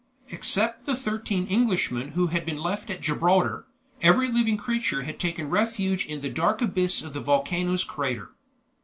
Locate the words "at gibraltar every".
2.89-4.31